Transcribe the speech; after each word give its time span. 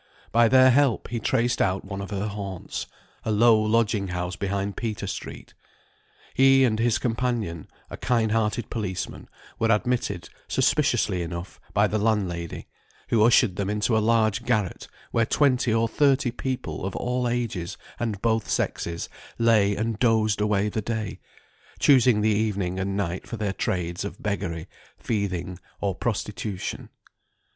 By 0.31 0.47
their 0.47 0.71
help 0.71 1.09
he 1.09 1.19
traced 1.19 1.61
out 1.61 1.85
one 1.85 2.01
of 2.01 2.09
her 2.09 2.25
haunts, 2.27 2.87
a 3.23 3.31
low 3.31 3.61
lodging 3.61 4.07
house 4.07 4.35
behind 4.35 4.75
Peter 4.75 5.05
Street. 5.05 5.53
He 6.33 6.63
and 6.63 6.79
his 6.79 6.97
companion, 6.97 7.67
a 7.87 7.97
kind 7.97 8.31
hearted 8.31 8.71
policeman, 8.71 9.29
were 9.59 9.69
admitted, 9.69 10.27
suspiciously 10.47 11.21
enough, 11.21 11.61
by 11.75 11.85
the 11.85 11.99
landlady, 11.99 12.67
who 13.09 13.23
ushered 13.23 13.57
them 13.57 13.69
into 13.69 13.95
a 13.95 13.99
large 13.99 14.43
garret 14.43 14.87
where 15.11 15.23
twenty 15.27 15.71
or 15.71 15.87
thirty 15.87 16.31
people 16.31 16.83
of 16.83 16.95
all 16.95 17.27
ages 17.27 17.77
and 17.99 18.23
both 18.23 18.49
sexes 18.49 19.07
lay 19.37 19.75
and 19.75 19.99
dozed 19.99 20.41
away 20.41 20.67
the 20.67 20.81
day, 20.81 21.19
choosing 21.77 22.21
the 22.21 22.29
evening 22.29 22.79
and 22.79 22.97
night 22.97 23.27
for 23.27 23.37
their 23.37 23.53
trades 23.53 24.03
of 24.03 24.19
beggary, 24.19 24.67
thieving, 24.99 25.59
or 25.79 25.93
prostitution. 25.93 26.89